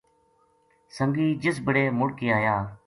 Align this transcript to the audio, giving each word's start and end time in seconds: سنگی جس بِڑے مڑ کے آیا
سنگی 0.95 1.27
جس 1.43 1.55
بِڑے 1.65 1.83
مڑ 1.99 2.09
کے 2.19 2.27
آیا 2.37 2.55